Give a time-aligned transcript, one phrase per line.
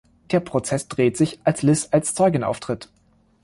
[0.31, 2.89] Der Prozess dreht sich, als Liz als Zeugin auftritt.